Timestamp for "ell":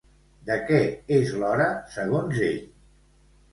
2.51-2.61